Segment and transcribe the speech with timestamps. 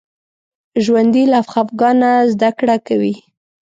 [0.83, 3.15] ژوندي له خفګانه زده کړه کوي